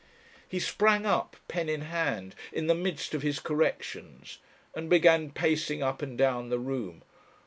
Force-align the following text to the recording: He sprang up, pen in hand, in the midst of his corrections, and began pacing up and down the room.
He 0.49 0.57
sprang 0.59 1.05
up, 1.05 1.35
pen 1.47 1.69
in 1.69 1.81
hand, 1.81 2.33
in 2.51 2.65
the 2.65 2.73
midst 2.73 3.13
of 3.13 3.21
his 3.21 3.37
corrections, 3.39 4.39
and 4.73 4.89
began 4.89 5.29
pacing 5.29 5.83
up 5.83 6.01
and 6.01 6.17
down 6.17 6.49
the 6.49 6.57
room. 6.57 7.03